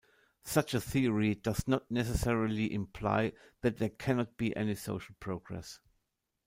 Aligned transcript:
Such 0.43 0.73
a 0.73 0.81
theory 0.81 1.35
does 1.35 1.67
not 1.67 1.91
necessarily 1.91 2.73
imply 2.73 3.33
that 3.61 3.77
there 3.77 3.89
cannot 3.91 4.35
be 4.35 4.55
any 4.57 4.73
social 4.73 5.13
progress. 5.19 5.79